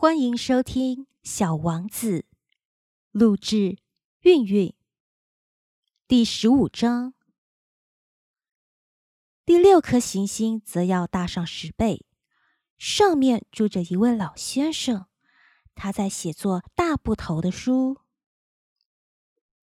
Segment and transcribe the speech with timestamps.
[0.00, 2.20] 欢迎收听《小王子》，
[3.10, 3.78] 录制
[4.20, 4.72] 韵韵。
[6.06, 7.14] 第十五章，
[9.44, 12.06] 第六颗行星则要大上十倍，
[12.78, 15.08] 上面住着一位老先生，
[15.74, 17.96] 他在写作大部头的书。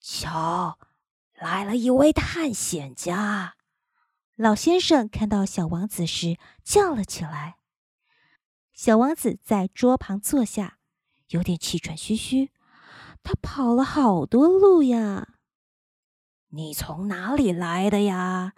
[0.01, 0.77] 瞧，
[1.35, 3.55] 来了一位探险家！
[4.35, 7.55] 老先生看到小王子时叫了起来。
[8.75, 10.79] 小王子在桌旁坐下，
[11.29, 12.51] 有点气喘吁吁。
[13.23, 15.39] 他跑了好多路呀。
[16.49, 18.53] 你从哪里来的呀？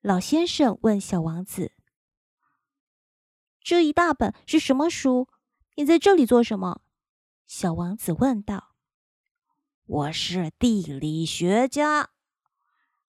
[0.00, 1.72] 老先生问小王子。
[3.60, 5.28] 这一大本是什么书？
[5.74, 6.82] 你在这里做什么？
[7.44, 8.76] 小王子问道。
[9.84, 12.10] 我是地理学家。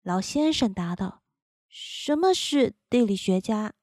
[0.02, 1.24] 老先生答道。
[1.68, 3.74] 什么是地理学家？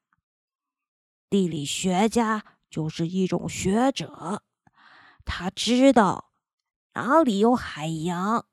[1.30, 4.42] 地理学家就是一种学者，
[5.24, 6.32] 他知道
[6.94, 8.46] 哪里有海洋，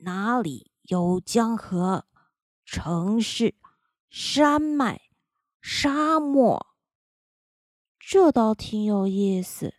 [0.00, 2.04] 哪里有江河、
[2.66, 3.54] 城市、
[4.10, 5.08] 山脉、
[5.62, 6.66] 沙漠。
[7.98, 9.72] 这倒挺有意思，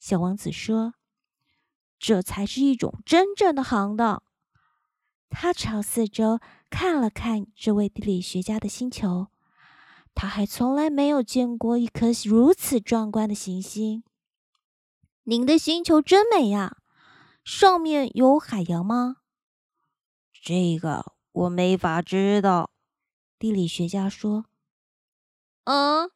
[0.00, 0.94] 小王子说
[2.00, 4.24] ：“这才是一种真正的行当。”
[5.30, 9.28] 他朝四周看了看这位地理学家的星球。
[10.16, 14.02] 他还从来没有见过一颗如此壮观的行星。
[15.24, 16.78] 您的星球真美呀！
[17.44, 19.18] 上面有海洋吗？
[20.32, 22.70] 这个我没法知道。
[23.38, 24.46] 地理学家说
[25.64, 26.10] ：“嗯。”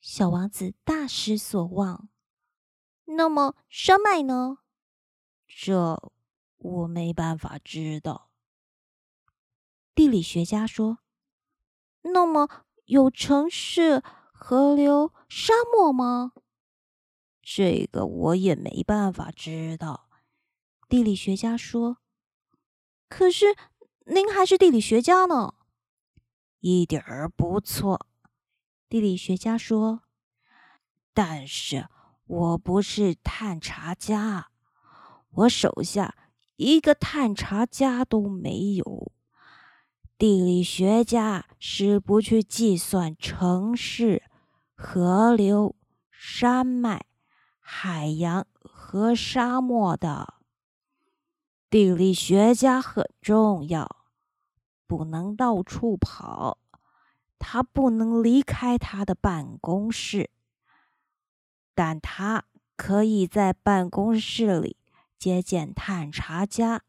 [0.00, 2.08] 小王子大失所望。
[3.04, 4.58] 那么山脉呢？
[5.46, 6.10] 这
[6.56, 8.30] 我没办法知道。
[9.94, 11.00] 地理学家说
[12.00, 12.48] ：“那么。”
[12.86, 16.32] 有城市、河流、沙漠吗？
[17.42, 20.08] 这个我也没办法知道。
[20.88, 21.98] 地理学家说
[23.08, 23.56] ：“可是
[24.06, 25.54] 您还是地理学家呢。”
[26.60, 28.06] 一点儿不错。
[28.88, 30.02] 地理学家说
[31.12, 31.88] ：“但是
[32.26, 34.50] 我不是探查家，
[35.30, 36.16] 我手下
[36.54, 39.12] 一个探查家都没有。”
[40.18, 44.22] 地理学家是不去计算城市、
[44.74, 45.76] 河流、
[46.10, 47.04] 山脉、
[47.60, 50.32] 海洋和沙漠的。
[51.68, 54.06] 地理学家很重要，
[54.86, 56.56] 不能到处跑，
[57.38, 60.30] 他不能离开他的办公室，
[61.74, 64.78] 但他可以在办公室里
[65.18, 66.84] 接见探查家。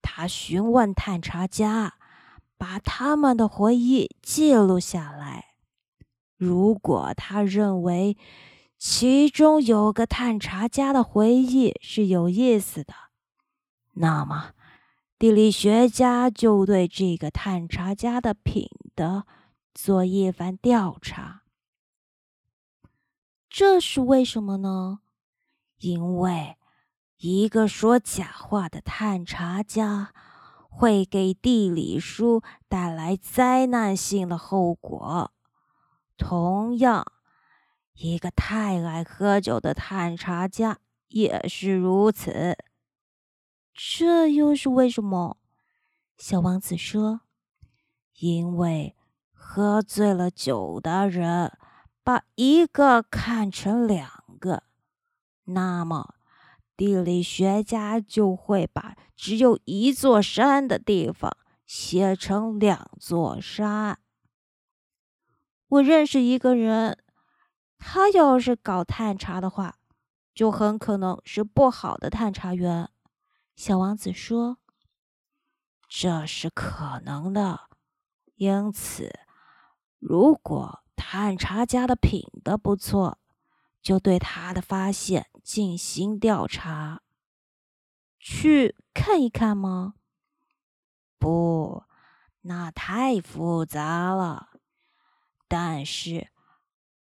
[0.00, 1.96] 他询问探查家。
[2.60, 5.54] 把他们的回忆记录下来。
[6.36, 8.18] 如果他认为
[8.76, 12.92] 其中有个探查家的回忆是有意思的，
[13.94, 14.52] 那么
[15.18, 19.24] 地理学家就对这个探查家的品德
[19.72, 21.44] 做一番调查。
[23.48, 24.98] 这是为什么呢？
[25.78, 26.58] 因为
[27.16, 30.12] 一个说假话的探查家。
[30.70, 35.32] 会给地理书带来灾难性的后果。
[36.16, 37.12] 同样，
[37.94, 40.78] 一个太爱喝酒的探查家
[41.08, 42.56] 也是如此。
[43.74, 45.36] 这又是为什么？
[46.16, 47.22] 小王子说
[48.20, 48.94] ：“因为
[49.32, 51.58] 喝醉了酒的人
[52.04, 54.64] 把一个看成两个，
[55.44, 56.14] 那么。”
[56.80, 61.36] 地理学家就会把只有一座山的地方
[61.66, 63.98] 写成两座山。
[65.68, 66.96] 我认识一个人，
[67.76, 69.76] 他要是搞探查的话，
[70.34, 72.88] 就很可能是不好的探查员。
[73.54, 74.56] 小王子说
[75.86, 77.68] ：“这是可能的。
[78.36, 79.12] 因此，
[79.98, 83.18] 如果探查家的品德不错。”
[83.82, 87.02] 就对他的发现进行调查，
[88.18, 89.94] 去看一看吗？
[91.18, 91.84] 不，
[92.42, 94.50] 那太复杂了。
[95.48, 96.28] 但是，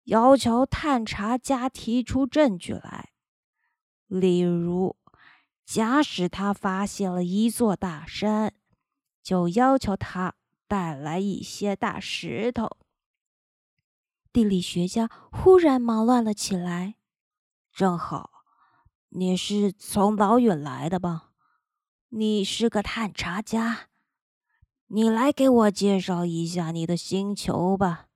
[0.04, 3.12] 要求探查家提出证据来，
[4.08, 4.98] 例如，
[5.66, 8.54] 假使他发现了一座大山，
[9.24, 10.36] 就要求他
[10.68, 12.78] 带来一些大石头。
[14.36, 16.96] 地理学家忽然忙乱了起来。
[17.72, 18.44] 正好，
[19.08, 21.32] 你是从老远来的吧？
[22.10, 23.88] 你是个探查家，
[24.88, 28.08] 你来给我介绍一下你的星球吧。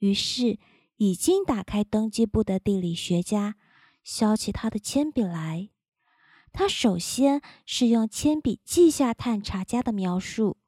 [0.00, 0.58] 于是，
[0.96, 3.56] 已经打开登记簿的地理学家
[4.04, 5.70] 削起他的铅笔来。
[6.52, 10.58] 他首先是用铅笔记下探查家的描述，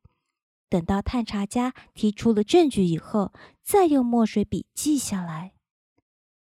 [0.72, 3.30] 等到探查家提出了证据以后，
[3.62, 5.52] 再用墨水笔记下来。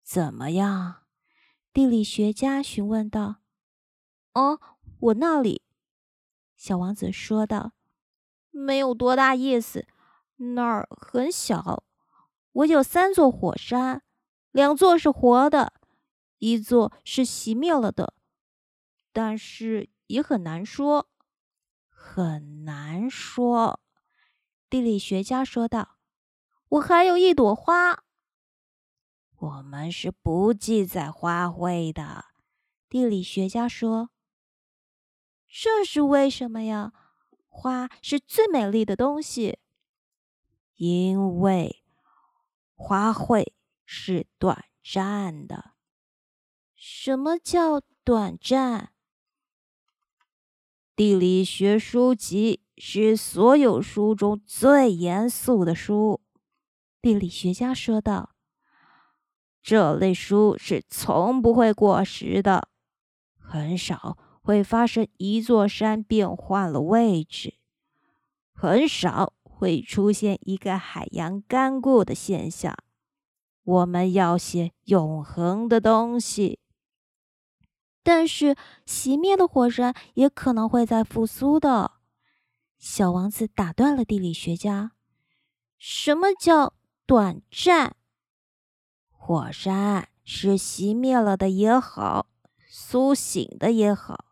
[0.05, 1.03] 怎么样？
[1.73, 3.39] 地理学家询问道。
[4.35, 4.61] “哦，
[5.01, 5.63] 我那里。”
[6.55, 7.73] 小王子说道
[8.53, 9.89] ，“没有多大意思，
[10.37, 11.83] 那儿很小。
[12.53, 14.05] 我有三座火山，
[14.53, 15.73] 两座是活的，
[16.39, 18.15] 一座是熄灭了的。”
[19.13, 21.11] 但是也很难说，
[21.89, 23.81] 很难说。
[24.73, 25.99] 地理学家说道
[26.71, 28.05] ：“我还有一朵花。”
[29.37, 32.25] 我们是不记载花卉的，
[32.89, 34.09] 地理学家说
[35.47, 36.95] ：“这是为什么呀？
[37.51, 39.59] 花是最美丽的东西，
[40.77, 41.85] 因为
[42.75, 43.53] 花卉
[43.85, 45.73] 是短暂的。
[46.75, 48.95] 什么叫短暂？”
[50.97, 56.21] 地理学书籍是所有书中最严肃的书，
[57.01, 58.31] 地理学家说道
[59.63, 62.69] ：“这类书是从不会过时的，
[63.39, 67.55] 很少会发生一座山变换了位置，
[68.53, 72.75] 很少会出现一个海洋干固的现象。
[73.65, 76.59] 我们要写永恒的东西。”
[78.05, 81.93] 但是熄灭的火山也可能会再复苏的。
[82.83, 84.91] 小王子打断了地理学家
[85.79, 86.75] ：“什么叫
[87.07, 87.95] 短暂？
[89.09, 92.27] 火山是熄灭了的也好，
[92.67, 94.25] 苏醒的也好，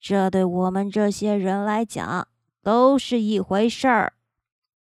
[0.00, 2.26] 这对我们这些人来讲
[2.62, 4.14] 都是一回事儿。”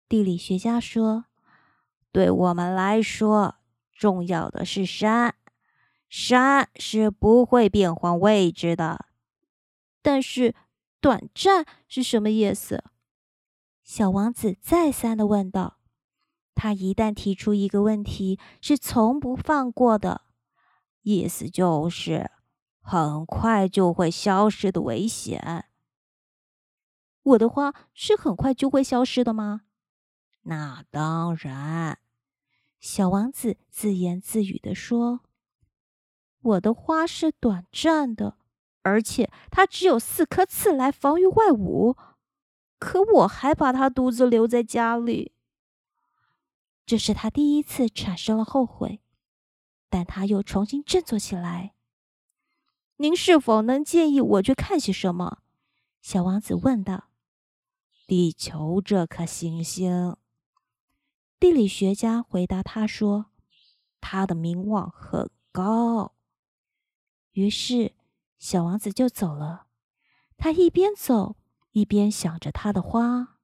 [0.09, 1.27] 地理学家说
[2.11, 3.55] ：“对我们来说，
[3.93, 5.37] 重要的是山。”
[6.11, 9.07] 山是不会变换位置的，
[10.03, 10.57] 但是
[11.00, 12.85] 短暂是什么意思？
[13.83, 15.79] 小王子再三的问道。
[16.55, 20.23] 他一旦提出一个问题，是从不放过的，
[21.03, 22.33] 意思就是
[22.81, 25.67] 很快就会消失的危险。
[27.23, 29.62] 我的花是很快就会消失的吗？
[30.43, 32.00] 那当然，
[32.81, 35.21] 小王子自言自语的说。
[36.41, 38.39] 我的花是短暂的，
[38.83, 41.97] 而且它只有四颗刺来防御外物。
[42.79, 45.33] 可我还把它独自留在家里。
[46.87, 49.01] 这是他第一次产生了后悔，
[49.91, 51.75] 但他又重新振作起来。
[52.99, 55.39] 您是否能建议我去看些什么？
[56.01, 57.09] 小王子问道。
[58.07, 60.17] 地球这颗行星，
[61.39, 63.27] 地理学家回答他说
[64.01, 66.15] ：“它的名望很高。”
[67.33, 67.93] 于是，
[68.38, 69.67] 小王子就走了。
[70.37, 71.37] 他一边走，
[71.73, 73.38] 一边想着他的花。